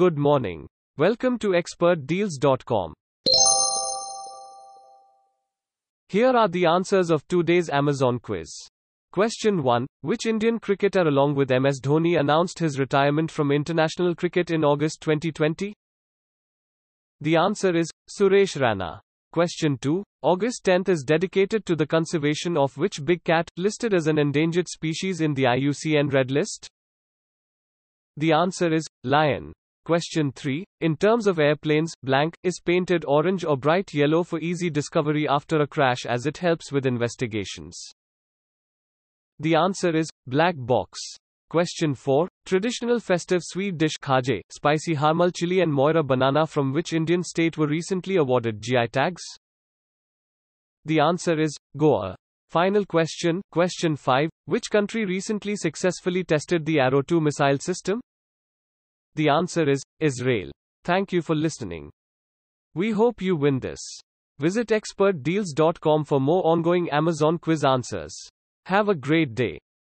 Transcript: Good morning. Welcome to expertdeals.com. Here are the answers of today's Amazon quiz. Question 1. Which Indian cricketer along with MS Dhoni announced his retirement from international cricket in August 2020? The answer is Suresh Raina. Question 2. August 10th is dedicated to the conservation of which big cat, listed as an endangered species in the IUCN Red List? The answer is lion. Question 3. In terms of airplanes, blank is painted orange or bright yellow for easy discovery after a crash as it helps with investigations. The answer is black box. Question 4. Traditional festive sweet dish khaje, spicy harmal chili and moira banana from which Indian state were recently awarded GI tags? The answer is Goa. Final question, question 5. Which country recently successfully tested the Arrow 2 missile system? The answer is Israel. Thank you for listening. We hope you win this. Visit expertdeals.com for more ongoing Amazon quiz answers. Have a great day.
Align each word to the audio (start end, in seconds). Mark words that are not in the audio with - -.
Good 0.00 0.16
morning. 0.16 0.66
Welcome 0.96 1.38
to 1.40 1.48
expertdeals.com. 1.48 2.94
Here 6.08 6.30
are 6.30 6.48
the 6.48 6.64
answers 6.64 7.10
of 7.10 7.28
today's 7.28 7.68
Amazon 7.68 8.18
quiz. 8.18 8.50
Question 9.12 9.62
1. 9.62 9.86
Which 10.00 10.24
Indian 10.24 10.58
cricketer 10.58 11.02
along 11.02 11.34
with 11.34 11.50
MS 11.50 11.82
Dhoni 11.82 12.18
announced 12.18 12.58
his 12.60 12.78
retirement 12.78 13.30
from 13.30 13.52
international 13.52 14.14
cricket 14.14 14.50
in 14.50 14.64
August 14.64 15.02
2020? 15.02 15.74
The 17.20 17.36
answer 17.36 17.76
is 17.76 17.90
Suresh 18.08 18.58
Raina. 18.58 19.00
Question 19.34 19.76
2. 19.76 20.02
August 20.22 20.64
10th 20.64 20.88
is 20.88 21.04
dedicated 21.06 21.66
to 21.66 21.76
the 21.76 21.86
conservation 21.86 22.56
of 22.56 22.74
which 22.78 23.04
big 23.04 23.22
cat, 23.24 23.50
listed 23.58 23.92
as 23.92 24.06
an 24.06 24.18
endangered 24.18 24.66
species 24.66 25.20
in 25.20 25.34
the 25.34 25.44
IUCN 25.44 26.10
Red 26.10 26.30
List? 26.30 26.70
The 28.16 28.32
answer 28.32 28.72
is 28.72 28.86
lion. 29.04 29.52
Question 29.86 30.30
3. 30.32 30.62
In 30.82 30.94
terms 30.94 31.26
of 31.26 31.38
airplanes, 31.38 31.94
blank 32.02 32.34
is 32.42 32.60
painted 32.60 33.02
orange 33.08 33.46
or 33.46 33.56
bright 33.56 33.94
yellow 33.94 34.22
for 34.22 34.38
easy 34.38 34.68
discovery 34.68 35.26
after 35.26 35.62
a 35.62 35.66
crash 35.66 36.04
as 36.06 36.26
it 36.26 36.36
helps 36.36 36.70
with 36.70 36.84
investigations. 36.84 37.80
The 39.38 39.54
answer 39.54 39.96
is 39.96 40.10
black 40.26 40.54
box. 40.56 41.00
Question 41.48 41.94
4. 41.94 42.28
Traditional 42.44 43.00
festive 43.00 43.40
sweet 43.42 43.78
dish 43.78 43.96
khaje, 44.02 44.42
spicy 44.50 44.94
harmal 44.94 45.30
chili 45.30 45.62
and 45.62 45.72
moira 45.72 46.02
banana 46.02 46.46
from 46.46 46.74
which 46.74 46.92
Indian 46.92 47.22
state 47.22 47.56
were 47.56 47.66
recently 47.66 48.16
awarded 48.16 48.60
GI 48.60 48.88
tags? 48.92 49.22
The 50.84 51.00
answer 51.00 51.40
is 51.40 51.56
Goa. 51.78 52.16
Final 52.50 52.84
question, 52.84 53.40
question 53.50 53.96
5. 53.96 54.28
Which 54.44 54.70
country 54.70 55.06
recently 55.06 55.56
successfully 55.56 56.22
tested 56.22 56.66
the 56.66 56.80
Arrow 56.80 57.00
2 57.00 57.20
missile 57.20 57.58
system? 57.58 58.00
The 59.14 59.28
answer 59.28 59.68
is 59.68 59.82
Israel. 60.00 60.50
Thank 60.84 61.12
you 61.12 61.22
for 61.22 61.34
listening. 61.34 61.90
We 62.74 62.92
hope 62.92 63.20
you 63.20 63.36
win 63.36 63.58
this. 63.58 63.80
Visit 64.38 64.68
expertdeals.com 64.68 66.04
for 66.04 66.20
more 66.20 66.46
ongoing 66.46 66.88
Amazon 66.90 67.38
quiz 67.38 67.64
answers. 67.64 68.16
Have 68.66 68.88
a 68.88 68.94
great 68.94 69.34
day. 69.34 69.58